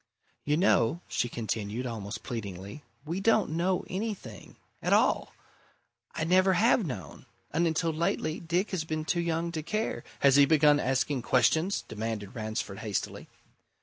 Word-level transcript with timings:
"You 0.45 0.57
know," 0.57 1.01
she 1.07 1.29
continued, 1.29 1.85
almost 1.85 2.23
pleadingly. 2.23 2.81
"We 3.05 3.19
don't 3.19 3.51
know 3.51 3.85
anything 3.87 4.55
at 4.81 4.93
all. 4.93 5.31
I 6.15 6.23
never 6.23 6.53
have 6.53 6.83
known, 6.87 7.27
and 7.51 7.67
until 7.67 7.93
lately 7.93 8.39
Dick 8.39 8.71
has 8.71 8.83
been 8.83 9.05
too 9.05 9.21
young 9.21 9.51
to 9.51 9.61
care" 9.61 10.03
"Has 10.21 10.37
he 10.37 10.45
begun 10.47 10.79
asking 10.79 11.21
questions?" 11.21 11.83
demanded 11.87 12.33
Ransford 12.33 12.79
hastily. 12.79 13.27